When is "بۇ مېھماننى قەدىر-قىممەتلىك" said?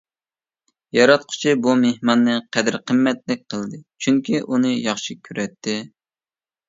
1.65-3.45